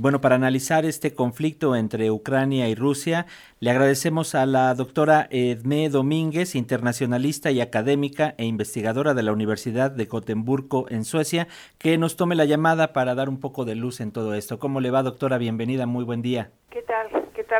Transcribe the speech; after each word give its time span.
Bueno, 0.00 0.22
para 0.22 0.36
analizar 0.36 0.86
este 0.86 1.12
conflicto 1.12 1.76
entre 1.76 2.10
Ucrania 2.10 2.70
y 2.70 2.74
Rusia, 2.74 3.26
le 3.58 3.70
agradecemos 3.70 4.34
a 4.34 4.46
la 4.46 4.74
doctora 4.74 5.28
Edmé 5.30 5.90
Domínguez, 5.90 6.54
internacionalista 6.54 7.50
y 7.50 7.60
académica 7.60 8.34
e 8.38 8.46
investigadora 8.46 9.12
de 9.12 9.22
la 9.22 9.34
Universidad 9.34 9.90
de 9.90 10.06
Gotemburgo 10.06 10.86
en 10.88 11.04
Suecia, 11.04 11.48
que 11.76 11.98
nos 11.98 12.16
tome 12.16 12.34
la 12.34 12.46
llamada 12.46 12.94
para 12.94 13.14
dar 13.14 13.28
un 13.28 13.40
poco 13.40 13.66
de 13.66 13.74
luz 13.74 14.00
en 14.00 14.10
todo 14.10 14.32
esto. 14.32 14.58
¿Cómo 14.58 14.80
le 14.80 14.90
va, 14.90 15.02
doctora? 15.02 15.36
Bienvenida, 15.36 15.84
muy 15.84 16.04
buen 16.04 16.22
día. 16.22 16.50
¿Qué 16.70 16.79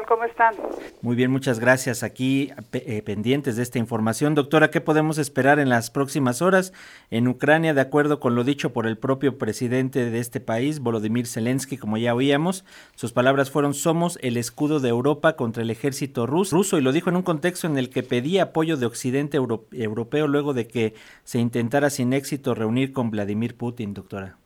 ¿Cómo 0.06 0.24
están? 0.24 0.54
Muy 1.02 1.16
bien, 1.16 1.30
muchas 1.30 1.58
gracias. 1.58 2.02
Aquí 2.02 2.52
eh, 2.72 3.02
pendientes 3.02 3.56
de 3.56 3.62
esta 3.62 3.78
información. 3.78 4.34
Doctora, 4.34 4.70
¿qué 4.70 4.80
podemos 4.80 5.18
esperar 5.18 5.58
en 5.58 5.68
las 5.68 5.90
próximas 5.90 6.42
horas 6.42 6.72
en 7.10 7.26
Ucrania, 7.26 7.74
de 7.74 7.80
acuerdo 7.80 8.20
con 8.20 8.36
lo 8.36 8.44
dicho 8.44 8.72
por 8.72 8.86
el 8.86 8.96
propio 8.96 9.36
presidente 9.36 10.10
de 10.10 10.18
este 10.18 10.38
país, 10.38 10.80
Volodymyr 10.80 11.26
Zelensky, 11.26 11.76
como 11.76 11.96
ya 11.96 12.14
oíamos? 12.14 12.64
Sus 12.94 13.12
palabras 13.12 13.50
fueron, 13.50 13.74
somos 13.74 14.18
el 14.22 14.36
escudo 14.36 14.78
de 14.78 14.90
Europa 14.90 15.34
contra 15.34 15.62
el 15.62 15.70
ejército 15.70 16.26
ruso, 16.26 16.78
y 16.78 16.82
lo 16.82 16.92
dijo 16.92 17.10
en 17.10 17.16
un 17.16 17.22
contexto 17.22 17.66
en 17.66 17.76
el 17.76 17.90
que 17.90 18.02
pedía 18.02 18.44
apoyo 18.44 18.76
de 18.76 18.86
Occidente 18.86 19.38
europeo 19.38 20.28
luego 20.28 20.54
de 20.54 20.68
que 20.68 20.94
se 21.24 21.38
intentara 21.38 21.90
sin 21.90 22.12
éxito 22.12 22.54
reunir 22.54 22.92
con 22.92 23.10
Vladimir 23.10 23.56
Putin, 23.56 23.94
doctora. 23.94 24.36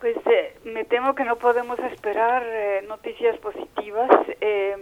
Pues 0.00 0.16
eh, 0.26 0.41
me 0.82 0.88
temo 0.88 1.14
que 1.14 1.22
no 1.22 1.36
podemos 1.36 1.78
esperar 1.78 2.42
eh, 2.44 2.84
noticias 2.88 3.38
positivas. 3.38 4.10
Eh, 4.40 4.76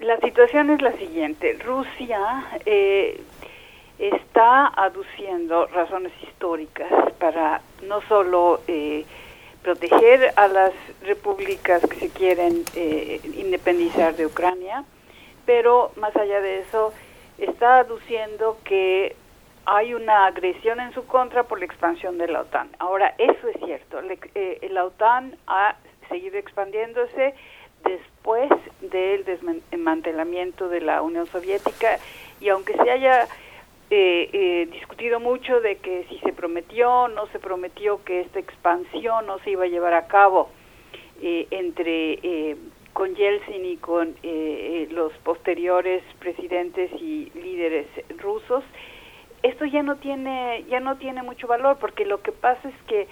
la 0.00 0.18
situación 0.18 0.68
es 0.70 0.82
la 0.82 0.90
siguiente. 0.94 1.56
Rusia 1.64 2.44
está 4.00 4.66
aduciendo 4.66 5.68
razones 5.68 6.12
históricas 6.24 6.90
para 7.20 7.60
no 7.86 8.00
solo 8.08 8.62
proteger 9.62 10.32
a 10.34 10.48
las 10.48 10.72
repúblicas 11.02 11.82
que 11.88 11.96
se 11.96 12.08
quieren 12.08 12.64
independizar 13.36 14.16
de 14.16 14.26
Ucrania, 14.26 14.82
pero 15.46 15.92
más 15.96 16.16
allá 16.16 16.40
de 16.40 16.60
eso, 16.60 16.92
está 17.38 17.78
aduciendo 17.78 18.58
que 18.64 19.14
hay 19.66 19.94
una 19.94 20.26
agresión 20.26 20.80
en 20.80 20.92
su 20.92 21.06
contra 21.06 21.44
por 21.44 21.58
la 21.58 21.64
expansión 21.64 22.18
de 22.18 22.28
la 22.28 22.40
OTAN. 22.40 22.70
Ahora, 22.78 23.14
eso 23.18 23.48
es 23.48 23.56
cierto. 23.64 24.00
Eh, 24.34 24.68
la 24.70 24.84
OTAN 24.84 25.36
ha 25.46 25.76
seguido 26.08 26.38
expandiéndose 26.38 27.34
después 27.84 28.50
del 28.80 29.24
desmantelamiento 29.24 30.68
de 30.68 30.80
la 30.80 31.02
Unión 31.02 31.26
Soviética 31.26 31.98
y 32.40 32.48
aunque 32.48 32.74
se 32.74 32.90
haya 32.90 33.24
eh, 33.90 34.30
eh, 34.32 34.68
discutido 34.70 35.20
mucho 35.20 35.60
de 35.60 35.76
que 35.76 36.04
si 36.08 36.18
se 36.18 36.32
prometió 36.32 37.08
no 37.08 37.26
se 37.28 37.38
prometió 37.38 38.04
que 38.04 38.20
esta 38.20 38.38
expansión 38.38 39.26
no 39.26 39.38
se 39.40 39.50
iba 39.50 39.64
a 39.64 39.68
llevar 39.68 39.94
a 39.94 40.06
cabo 40.06 40.50
entre 41.22 42.56
con 42.92 43.14
Yeltsin 43.14 43.64
y 43.64 43.76
con 43.76 44.14
los 44.90 45.12
posteriores 45.18 46.02
presidentes 46.18 46.90
y 46.92 47.30
líderes 47.34 47.86
rusos, 48.18 48.64
esto 49.42 49.64
ya 49.64 49.82
no 49.82 49.96
tiene 49.96 50.64
ya 50.68 50.80
no 50.80 50.96
tiene 50.96 51.22
mucho 51.22 51.46
valor 51.46 51.78
porque 51.78 52.04
lo 52.04 52.22
que 52.22 52.32
pasa 52.32 52.68
es 52.68 52.74
que 52.86 53.08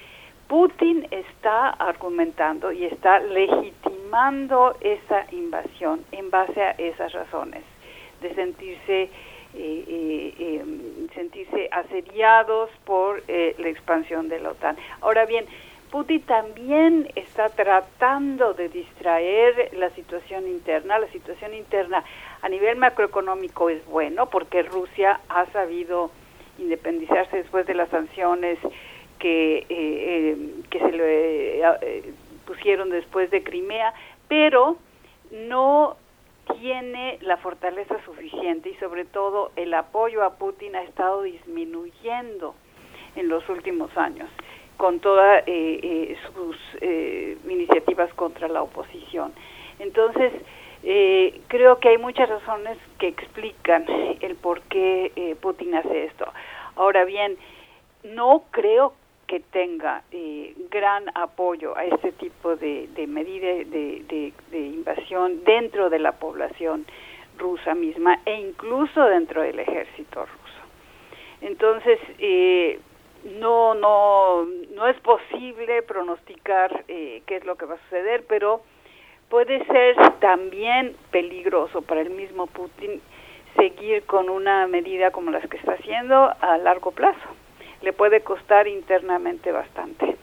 Putin 0.48 1.06
está 1.10 1.68
argumentando 1.68 2.72
y 2.72 2.84
está 2.84 3.20
legitimando 3.20 4.76
esa 4.80 5.26
invasión 5.32 6.04
en 6.12 6.30
base 6.30 6.62
a 6.62 6.70
esas 6.72 7.12
razones 7.12 7.62
de 8.22 8.34
sentirse 8.34 9.10
eh, 9.54 9.84
eh, 9.88 10.60
em, 10.60 11.08
sentirse 11.14 11.68
asediados 11.72 12.70
por 12.84 13.22
eh, 13.28 13.54
la 13.58 13.68
expansión 13.68 14.28
de 14.28 14.40
la 14.40 14.50
OTAN. 14.50 14.76
Ahora 15.00 15.24
bien, 15.24 15.46
Putin 15.90 16.20
también 16.22 17.10
está 17.14 17.48
tratando 17.48 18.52
de 18.52 18.68
distraer 18.68 19.70
la 19.74 19.88
situación 19.90 20.46
interna. 20.46 20.98
La 20.98 21.08
situación 21.08 21.54
interna 21.54 22.04
a 22.42 22.48
nivel 22.48 22.76
macroeconómico 22.76 23.70
es 23.70 23.84
bueno 23.86 24.28
porque 24.28 24.62
Rusia 24.62 25.20
ha 25.28 25.46
sabido 25.46 26.10
independizarse 26.58 27.36
después 27.36 27.66
de 27.66 27.74
las 27.74 27.88
sanciones 27.90 28.58
que, 29.18 29.58
eh, 29.58 29.66
eh, 29.70 30.36
que 30.70 30.78
se 30.78 30.92
le 30.92 31.60
eh, 31.60 32.12
pusieron 32.46 32.90
después 32.90 33.30
de 33.30 33.42
Crimea, 33.42 33.92
pero 34.28 34.76
no 35.30 35.96
tiene 36.60 37.18
la 37.20 37.36
fortaleza 37.36 37.96
suficiente 38.04 38.70
y 38.70 38.74
sobre 38.76 39.04
todo 39.04 39.50
el 39.56 39.74
apoyo 39.74 40.24
a 40.24 40.36
Putin 40.36 40.76
ha 40.76 40.82
estado 40.82 41.22
disminuyendo 41.22 42.54
en 43.16 43.28
los 43.28 43.46
últimos 43.48 43.94
años 43.96 44.28
con 44.76 45.00
todas 45.00 45.44
sus 45.44 46.56
iniciativas 47.50 48.14
contra 48.14 48.46
la 48.46 48.62
oposición. 48.62 49.32
Entonces, 49.80 50.32
eh, 50.82 51.40
creo 51.48 51.78
que 51.78 51.90
hay 51.90 51.98
muchas 51.98 52.28
razones 52.28 52.78
que 52.98 53.08
explican 53.08 53.84
el 54.20 54.36
por 54.36 54.60
qué 54.62 55.12
eh, 55.16 55.36
Putin 55.40 55.74
hace 55.74 56.04
esto. 56.04 56.32
Ahora 56.76 57.04
bien, 57.04 57.36
no 58.04 58.44
creo 58.50 58.94
que 59.28 59.40
tenga 59.40 60.02
eh, 60.10 60.54
gran 60.70 61.04
apoyo 61.14 61.76
a 61.76 61.84
este 61.84 62.12
tipo 62.12 62.56
de, 62.56 62.88
de 62.94 63.06
medida 63.06 63.46
de, 63.46 64.32
de, 64.50 64.58
invasión 64.58 65.44
dentro 65.44 65.90
de 65.90 65.98
la 65.98 66.12
población 66.12 66.86
rusa 67.36 67.74
misma 67.74 68.20
e 68.24 68.40
incluso 68.40 69.04
dentro 69.04 69.42
del 69.42 69.58
ejército 69.58 70.24
ruso. 70.24 70.60
Entonces, 71.42 72.00
eh, 72.18 72.80
no, 73.38 73.74
no, 73.74 74.46
no 74.74 74.86
es 74.88 74.98
posible 75.00 75.82
pronosticar 75.82 76.84
eh, 76.88 77.22
qué 77.26 77.36
es 77.36 77.44
lo 77.44 77.56
que 77.56 77.66
va 77.66 77.74
a 77.74 77.82
suceder, 77.84 78.24
pero 78.26 78.62
puede 79.28 79.64
ser 79.66 79.96
también 80.20 80.94
peligroso 81.10 81.82
para 81.82 82.00
el 82.00 82.10
mismo 82.10 82.46
Putin 82.46 83.00
seguir 83.56 84.04
con 84.04 84.28
una 84.28 84.66
medida 84.66 85.10
como 85.10 85.30
las 85.30 85.46
que 85.48 85.56
está 85.56 85.72
haciendo 85.72 86.32
a 86.40 86.58
largo 86.58 86.92
plazo. 86.92 87.28
Le 87.82 87.92
puede 87.92 88.20
costar 88.20 88.66
internamente 88.66 89.52
bastante. 89.52 90.16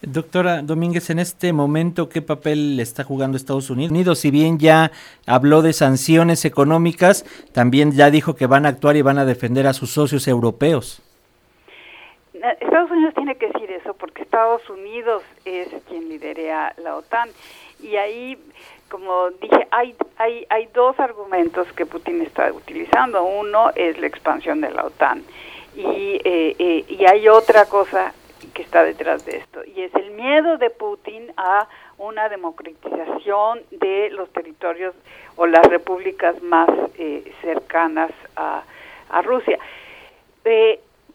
Doctora 0.00 0.62
Domínguez, 0.62 1.10
en 1.10 1.18
este 1.18 1.52
momento, 1.52 2.08
¿qué 2.08 2.22
papel 2.22 2.78
está 2.78 3.02
jugando 3.02 3.36
Estados 3.36 3.68
Unidos? 3.68 4.20
Si 4.20 4.30
bien 4.30 4.58
ya 4.58 4.92
habló 5.26 5.60
de 5.60 5.72
sanciones 5.72 6.44
económicas, 6.44 7.24
también 7.52 7.90
ya 7.92 8.10
dijo 8.10 8.36
que 8.36 8.46
van 8.46 8.64
a 8.64 8.68
actuar 8.68 8.96
y 8.96 9.02
van 9.02 9.18
a 9.18 9.24
defender 9.24 9.66
a 9.66 9.72
sus 9.72 9.90
socios 9.90 10.28
europeos. 10.28 11.02
Estados 12.60 12.92
Unidos 12.92 13.14
tiene 13.14 13.34
que 13.36 13.48
decir 13.48 13.70
eso 13.72 13.94
porque 13.94 14.22
Estados 14.22 14.68
Unidos 14.70 15.22
es 15.44 15.68
quien 15.88 16.08
lidera 16.08 16.72
la 16.82 16.94
OTAN 16.94 17.28
y 17.80 17.96
ahí 17.96 18.38
como 18.88 19.30
dije 19.30 19.66
hay 19.70 19.94
hay 20.16 20.46
hay 20.48 20.66
dos 20.74 20.98
argumentos 20.98 21.70
que 21.72 21.86
Putin 21.86 22.22
está 22.22 22.52
utilizando 22.52 23.22
uno 23.22 23.70
es 23.74 23.98
la 23.98 24.06
expansión 24.06 24.60
de 24.60 24.70
la 24.70 24.84
OTAN 24.84 25.22
y 25.76 26.20
eh, 26.24 26.56
eh, 26.58 26.84
y 26.88 27.04
hay 27.06 27.28
otra 27.28 27.66
cosa 27.66 28.12
que 28.54 28.62
está 28.62 28.82
detrás 28.82 29.24
de 29.24 29.36
esto 29.36 29.60
y 29.64 29.82
es 29.82 29.94
el 29.94 30.10
miedo 30.12 30.58
de 30.58 30.70
Putin 30.70 31.32
a 31.36 31.68
una 31.98 32.28
democratización 32.28 33.62
de 33.70 34.10
los 34.10 34.30
territorios 34.32 34.94
o 35.36 35.46
las 35.46 35.66
repúblicas 35.66 36.40
más 36.42 36.68
eh, 36.96 37.32
cercanas 37.42 38.10
a, 38.36 38.62
a 39.10 39.22
Rusia. 39.22 39.58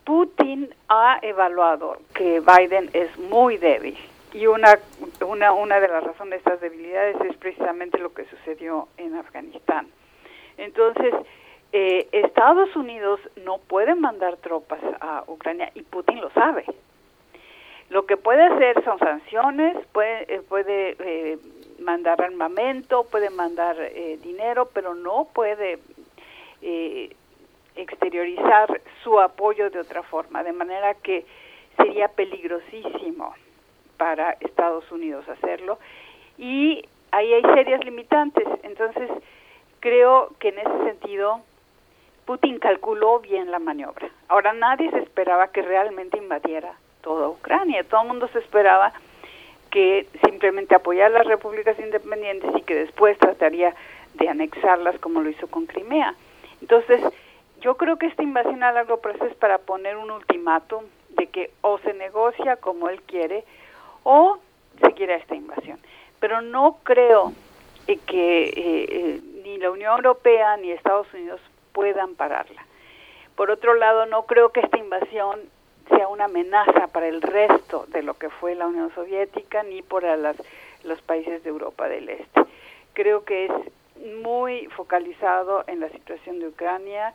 Putin 0.04 0.70
ha 0.90 1.18
evaluado 1.22 1.98
que 2.14 2.42
Biden 2.42 2.90
es 2.94 3.18
muy 3.18 3.58
débil 3.58 3.98
y 4.34 4.48
una, 4.48 4.80
una, 5.26 5.54
una 5.54 5.80
de 5.80 5.88
las 5.88 6.04
razones 6.04 6.32
de 6.32 6.38
estas 6.38 6.60
debilidades 6.60 7.16
es 7.22 7.38
precisamente 7.38 8.00
lo 8.00 8.14
que 8.14 8.26
sucedió 8.26 8.88
en 8.98 9.16
Afganistán. 9.16 9.88
Entonces, 10.58 11.14
eh, 11.72 12.08
Estados 12.12 12.76
Unidos 12.76 13.20
no 13.46 13.60
puede 13.60 13.96
mandar 13.96 14.38
tropas 14.38 14.80
a 15.02 15.24
Ucrania 15.28 15.72
y 15.76 15.84
Putin 15.84 16.20
lo 16.20 16.32
sabe. 16.32 16.66
Lo 17.90 18.08
que 18.08 18.18
puede 18.18 18.42
hacer 18.42 18.84
son 18.84 18.98
sanciones, 18.98 19.78
puede, 19.92 20.36
eh, 20.36 20.42
puede 20.42 20.96
eh, 21.00 21.38
mandar 21.80 22.20
armamento, 22.22 23.04
puede 23.04 23.30
mandar 23.30 23.76
dinero, 24.22 24.70
pero 24.74 24.96
no 24.96 25.28
puede 25.34 25.80
exteriorizar 27.76 28.82
su 29.04 29.20
apoyo 29.20 29.70
de 29.70 29.80
otra 29.80 30.02
forma, 30.04 30.44
de 30.44 30.54
manera 30.54 30.94
que 30.96 31.26
sería 31.78 32.08
peligrosísimo 32.08 33.34
para 33.98 34.32
Estados 34.40 34.90
Unidos 34.92 35.28
hacerlo 35.30 35.80
y 36.38 36.86
ahí 37.12 37.34
hay 37.34 37.42
serias 37.54 37.84
limitantes. 37.84 38.48
Entonces, 38.64 39.10
creo 39.80 40.30
que 40.40 40.50
en 40.50 40.60
ese 40.60 40.84
sentido 40.86 41.42
Putin 42.26 42.60
calculó 42.60 43.20
bien 43.20 43.52
la 43.52 43.60
maniobra. 43.60 44.10
Ahora 44.28 44.54
nadie 44.54 44.90
se 44.92 45.00
esperaba 45.00 45.50
que 45.50 45.62
realmente 45.62 46.18
invadiera 46.18 46.74
toda 47.02 47.28
Ucrania, 47.28 47.84
todo 47.84 48.02
el 48.02 48.08
mundo 48.08 48.30
se 48.30 48.40
esperaba 48.40 48.94
que 49.70 50.08
simplemente 50.24 50.76
apoyara 50.76 51.08
a 51.08 51.18
las 51.20 51.28
repúblicas 51.28 51.78
independientes 51.80 52.50
y 52.56 52.62
que 52.62 52.76
después 52.76 53.18
trataría 53.18 53.76
de 54.14 54.30
anexarlas 54.30 54.98
como 55.00 55.22
lo 55.22 55.30
hizo 55.30 55.48
con 55.48 55.66
Crimea. 55.66 56.16
Entonces, 56.62 57.02
yo 57.60 57.76
creo 57.76 57.98
que 57.98 58.06
esta 58.06 58.24
invasión 58.24 58.64
a 58.64 58.72
largo 58.72 59.02
plazo 59.02 59.26
es 59.26 59.36
para 59.36 59.58
poner 59.58 59.98
un 59.98 60.12
ultimátum 60.12 60.84
de 61.10 61.28
que 61.28 61.52
o 61.62 61.78
se 61.80 61.94
negocia 61.94 62.56
como 62.58 62.88
él 62.88 63.02
quiere 63.02 63.44
o 64.04 64.38
siguiera 64.86 65.16
esta 65.16 65.36
invasión. 65.36 65.80
Pero 66.20 66.42
no 66.42 66.78
creo 66.84 67.34
que 67.86 69.22
ni 69.44 69.58
la 69.58 69.72
Unión 69.72 69.98
Europea 69.98 70.58
ni 70.58 70.72
Estados 70.72 71.08
Unidos 71.14 71.42
puedan 71.74 72.16
pararla. 72.16 72.66
Por 73.36 73.52
otro 73.52 73.74
lado, 73.74 74.06
no 74.06 74.26
creo 74.26 74.50
que 74.50 74.62
esta 74.62 74.78
invasión 74.78 75.40
sea 75.90 76.08
una 76.08 76.26
amenaza 76.26 76.88
para 76.88 77.08
el 77.08 77.22
resto 77.22 77.86
de 77.88 78.04
lo 78.04 78.14
que 78.14 78.30
fue 78.30 78.56
la 78.56 78.68
Unión 78.68 78.94
Soviética 78.94 79.64
ni 79.64 79.82
para 79.82 80.16
las, 80.16 80.38
los 80.84 81.02
países 81.02 81.44
de 81.44 81.50
Europa 81.50 81.90
del 81.90 82.10
Este. 82.10 82.46
Creo 82.94 83.26
que 83.26 83.46
es 83.46 83.52
muy 84.22 84.68
focalizado 84.68 85.64
en 85.68 85.80
la 85.80 85.90
situación 85.90 86.40
de 86.40 86.48
Ucrania 86.48 87.14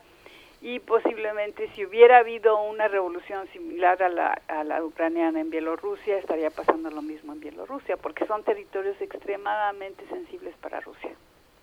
y 0.61 0.79
posiblemente 0.79 1.69
si 1.73 1.85
hubiera 1.85 2.17
habido 2.17 2.61
una 2.63 2.87
revolución 2.87 3.47
similar 3.53 4.01
a 4.03 4.09
la, 4.09 4.41
a 4.47 4.63
la 4.63 4.83
ucraniana 4.83 5.39
en 5.39 5.49
Bielorrusia, 5.49 6.17
estaría 6.17 6.49
pasando 6.49 6.89
lo 6.89 7.01
mismo 7.01 7.33
en 7.33 7.39
Bielorrusia, 7.39 7.95
porque 7.97 8.25
son 8.25 8.43
territorios 8.43 8.99
extremadamente 8.99 10.05
sensibles 10.07 10.55
para 10.57 10.81
Rusia. 10.81 11.15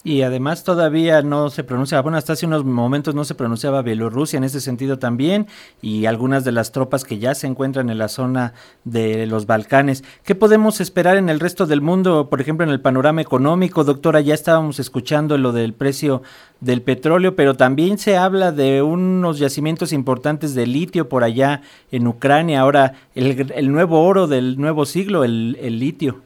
Y 0.08 0.22
además 0.22 0.62
todavía 0.62 1.20
no 1.22 1.50
se 1.50 1.64
pronuncia, 1.64 2.00
bueno, 2.00 2.16
hasta 2.16 2.34
hace 2.34 2.46
unos 2.46 2.64
momentos 2.64 3.16
no 3.16 3.24
se 3.24 3.34
pronunciaba 3.34 3.82
Bielorrusia 3.82 4.36
en 4.36 4.44
ese 4.44 4.60
sentido 4.60 5.00
también, 5.00 5.48
y 5.82 6.06
algunas 6.06 6.44
de 6.44 6.52
las 6.52 6.70
tropas 6.70 7.02
que 7.02 7.18
ya 7.18 7.34
se 7.34 7.48
encuentran 7.48 7.90
en 7.90 7.98
la 7.98 8.06
zona 8.06 8.54
de 8.84 9.26
los 9.26 9.46
Balcanes. 9.46 10.04
¿Qué 10.22 10.36
podemos 10.36 10.80
esperar 10.80 11.16
en 11.16 11.28
el 11.28 11.40
resto 11.40 11.66
del 11.66 11.80
mundo, 11.80 12.30
por 12.30 12.40
ejemplo, 12.40 12.64
en 12.64 12.70
el 12.70 12.80
panorama 12.80 13.20
económico? 13.20 13.82
Doctora, 13.82 14.20
ya 14.20 14.34
estábamos 14.34 14.78
escuchando 14.78 15.38
lo 15.38 15.50
del 15.50 15.74
precio 15.74 16.22
del 16.60 16.82
petróleo, 16.82 17.34
pero 17.34 17.54
también 17.54 17.98
se 17.98 18.16
habla 18.16 18.52
de 18.52 18.82
unos 18.82 19.40
yacimientos 19.40 19.92
importantes 19.92 20.54
de 20.54 20.68
litio 20.68 21.08
por 21.08 21.24
allá 21.24 21.62
en 21.90 22.06
Ucrania, 22.06 22.60
ahora 22.60 22.92
el, 23.16 23.52
el 23.52 23.72
nuevo 23.72 24.06
oro 24.06 24.28
del 24.28 24.56
nuevo 24.56 24.86
siglo, 24.86 25.24
el, 25.24 25.58
el 25.60 25.80
litio. 25.80 26.20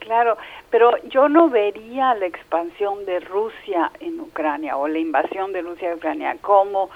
Claro, 0.00 0.36
pero 0.70 0.96
yo 1.04 1.28
no 1.28 1.48
vería 1.48 2.14
la 2.14 2.26
expansión 2.26 3.04
de 3.04 3.20
Rusia 3.20 3.90
en 4.00 4.20
Ucrania 4.20 4.76
o 4.76 4.86
la 4.88 4.98
invasión 4.98 5.52
de 5.52 5.62
Rusia 5.62 5.90
en 5.90 5.98
Ucrania 5.98 6.36
como 6.40 6.90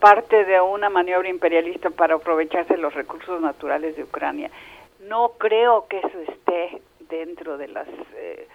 parte 0.00 0.44
de 0.46 0.60
una 0.60 0.88
maniobra 0.88 1.28
imperialista 1.28 1.90
para 1.90 2.14
aprovecharse 2.14 2.76
los 2.78 2.94
recursos 2.94 3.40
naturales 3.40 3.96
de 3.96 4.04
Ucrania. 4.04 4.50
No 5.00 5.32
creo 5.38 5.86
que 5.88 5.98
eso 5.98 6.18
esté 6.28 6.80
dentro 7.10 7.58
de 7.58 7.68
las 7.68 7.88
eh, 8.16 8.48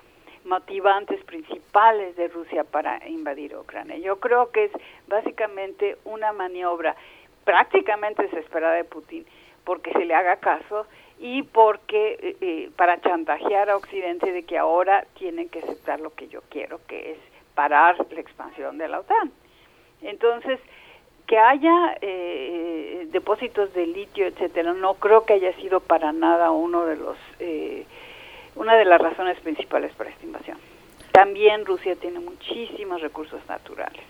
motivantes 0.46 1.24
principales 1.26 2.16
de 2.16 2.28
Rusia 2.30 2.64
para 2.64 3.08
invadir 3.08 3.56
Ucrania. 3.56 3.98
Yo 3.98 4.20
creo 4.20 4.52
que 4.52 4.66
es 4.66 4.72
básicamente 5.08 5.98
una 6.06 6.34
maniobra 6.34 6.96
prácticamente 7.44 8.24
desesperada 8.24 8.74
de 8.74 8.84
Putin 8.84 9.26
porque 9.64 9.92
se 9.92 10.06
le 10.06 10.16
haga 10.16 10.38
caso 10.38 10.88
y 11.20 11.44
porque 11.44 12.18
eh, 12.22 12.38
eh, 12.42 12.70
para 12.76 13.00
chantajear 13.02 13.70
a 13.70 13.78
Occidente 13.78 14.32
de 14.32 14.44
que 14.44 14.58
ahora 14.58 15.06
tienen 15.18 15.50
que 15.50 15.60
aceptar 15.60 16.00
lo 16.00 16.14
que 16.14 16.28
yo 16.28 16.42
quiero, 16.50 16.80
que 16.88 17.12
es 17.12 17.18
parar 17.54 17.96
la 18.12 18.20
expansión 18.20 18.78
de 18.78 18.88
la 18.88 19.00
OTAN. 19.00 19.32
Entonces, 20.02 20.60
que 21.26 21.38
haya 21.38 21.98
eh, 22.02 23.08
depósitos 23.12 23.74
de 23.74 23.88
litio, 23.88 24.28
etcétera, 24.28 24.74
no 24.74 24.96
creo 24.96 25.26
que 25.26 25.34
haya 25.34 25.54
sido 25.54 25.80
para 25.80 26.12
nada 26.12 26.52
uno 26.52 26.86
de 26.86 26.98
los 26.98 27.18
una 28.56 28.78
de 28.78 28.86
las 28.86 29.02
razones 29.02 29.38
principales 29.42 29.94
para 29.96 30.10
esta 30.10 30.26
invasión. 30.26 30.58
También 31.12 31.66
Rusia 31.66 31.96
tiene 31.96 32.20
muchísimos 32.20 33.02
recursos 33.02 33.42
naturales 33.50 34.04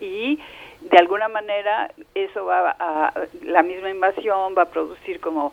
y 0.00 0.40
de 0.80 0.98
alguna 0.98 1.28
manera 1.28 1.90
eso 2.14 2.46
va 2.46 2.74
a 2.78 3.12
la 3.42 3.62
misma 3.62 3.90
invasión 3.90 4.54
va 4.56 4.62
a 4.62 4.70
producir 4.70 5.20
como 5.20 5.52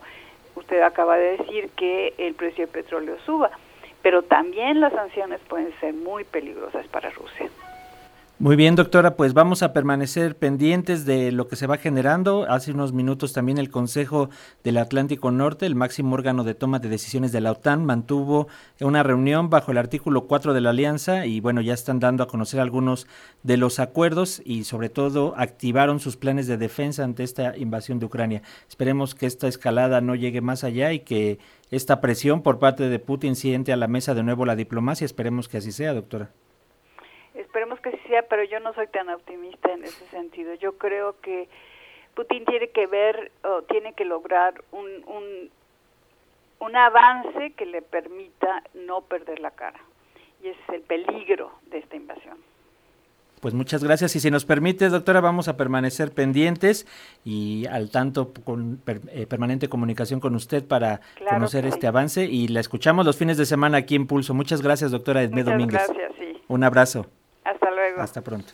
usted 0.70 0.82
acaba 0.82 1.16
de 1.16 1.36
decir 1.36 1.68
que 1.76 2.14
el 2.16 2.34
precio 2.34 2.64
del 2.64 2.72
petróleo 2.72 3.16
suba, 3.26 3.50
pero 4.02 4.22
también 4.22 4.80
las 4.80 4.92
sanciones 4.92 5.40
pueden 5.48 5.72
ser 5.80 5.94
muy 5.94 6.22
peligrosas 6.22 6.86
para 6.86 7.10
Rusia. 7.10 7.50
Muy 8.40 8.56
bien, 8.56 8.74
doctora, 8.74 9.16
pues 9.16 9.34
vamos 9.34 9.62
a 9.62 9.74
permanecer 9.74 10.34
pendientes 10.34 11.04
de 11.04 11.30
lo 11.30 11.46
que 11.46 11.56
se 11.56 11.66
va 11.66 11.76
generando. 11.76 12.46
Hace 12.48 12.72
unos 12.72 12.94
minutos 12.94 13.34
también 13.34 13.58
el 13.58 13.68
Consejo 13.68 14.30
del 14.64 14.78
Atlántico 14.78 15.30
Norte, 15.30 15.66
el 15.66 15.74
máximo 15.74 16.14
órgano 16.14 16.42
de 16.42 16.54
toma 16.54 16.78
de 16.78 16.88
decisiones 16.88 17.32
de 17.32 17.42
la 17.42 17.52
OTAN, 17.52 17.84
mantuvo 17.84 18.48
una 18.80 19.02
reunión 19.02 19.50
bajo 19.50 19.72
el 19.72 19.76
artículo 19.76 20.26
4 20.26 20.54
de 20.54 20.62
la 20.62 20.70
alianza 20.70 21.26
y 21.26 21.40
bueno, 21.40 21.60
ya 21.60 21.74
están 21.74 22.00
dando 22.00 22.22
a 22.22 22.28
conocer 22.28 22.60
algunos 22.60 23.06
de 23.42 23.58
los 23.58 23.78
acuerdos 23.78 24.40
y 24.42 24.64
sobre 24.64 24.88
todo 24.88 25.34
activaron 25.36 26.00
sus 26.00 26.16
planes 26.16 26.46
de 26.46 26.56
defensa 26.56 27.04
ante 27.04 27.24
esta 27.24 27.58
invasión 27.58 27.98
de 27.98 28.06
Ucrania. 28.06 28.40
Esperemos 28.66 29.14
que 29.14 29.26
esta 29.26 29.48
escalada 29.48 30.00
no 30.00 30.14
llegue 30.14 30.40
más 30.40 30.64
allá 30.64 30.94
y 30.94 31.00
que 31.00 31.38
esta 31.70 32.00
presión 32.00 32.40
por 32.40 32.58
parte 32.58 32.88
de 32.88 32.98
Putin 33.00 33.36
siente 33.36 33.74
a 33.74 33.76
la 33.76 33.86
mesa 33.86 34.14
de 34.14 34.22
nuevo 34.22 34.46
la 34.46 34.56
diplomacia. 34.56 35.04
Esperemos 35.04 35.46
que 35.46 35.58
así 35.58 35.72
sea, 35.72 35.92
doctora. 35.92 36.30
Pero 38.28 38.44
yo 38.44 38.60
no 38.60 38.72
soy 38.74 38.86
tan 38.88 39.08
optimista 39.08 39.72
en 39.72 39.84
ese 39.84 40.06
sentido. 40.06 40.54
Yo 40.54 40.78
creo 40.78 41.20
que 41.20 41.48
Putin 42.14 42.44
tiene 42.44 42.68
que 42.68 42.86
ver 42.86 43.32
o 43.44 43.62
tiene 43.62 43.92
que 43.94 44.04
lograr 44.04 44.62
un, 44.72 44.86
un, 45.06 45.50
un 46.60 46.76
avance 46.76 47.52
que 47.52 47.66
le 47.66 47.82
permita 47.82 48.62
no 48.74 49.02
perder 49.02 49.40
la 49.40 49.50
cara. 49.50 49.80
Y 50.42 50.48
ese 50.48 50.60
es 50.68 50.74
el 50.74 50.82
peligro 50.82 51.52
de 51.70 51.78
esta 51.78 51.96
invasión. 51.96 52.38
Pues 53.40 53.54
muchas 53.54 53.82
gracias 53.82 54.14
y 54.16 54.20
si 54.20 54.30
nos 54.30 54.44
permite, 54.44 54.90
doctora, 54.90 55.22
vamos 55.22 55.48
a 55.48 55.56
permanecer 55.56 56.12
pendientes 56.12 56.86
y 57.24 57.64
al 57.66 57.90
tanto 57.90 58.34
con 58.44 58.82
eh, 58.86 59.26
permanente 59.26 59.68
comunicación 59.68 60.20
con 60.20 60.34
usted 60.34 60.62
para 60.66 61.00
conocer 61.26 61.64
este 61.64 61.86
avance 61.86 62.26
y 62.26 62.48
la 62.48 62.60
escuchamos 62.60 63.06
los 63.06 63.16
fines 63.16 63.38
de 63.38 63.46
semana 63.46 63.78
aquí 63.78 63.94
en 63.94 64.06
Pulso. 64.06 64.34
Muchas 64.34 64.60
gracias, 64.60 64.90
doctora 64.90 65.22
Edmé 65.22 65.42
Domínguez. 65.42 65.82
Gracias, 65.88 66.12
sí. 66.18 66.42
Un 66.48 66.64
abrazo. 66.64 67.06
Hasta 67.44 67.70
luego. 67.70 68.00
Hasta 68.02 68.22
pronto. 68.22 68.52